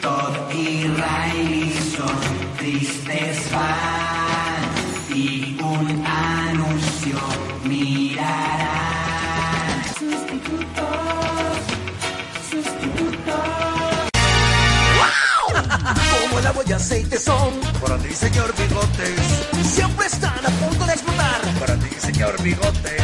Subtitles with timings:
[0.00, 7.18] Todd y Riley son tristes fans y un anuncio
[7.64, 8.43] mirarán.
[16.34, 19.72] Como el agua y aceite son para ti, señor Bigotes.
[19.72, 23.03] Siempre están a punto de explotar para ti, señor Bigotes.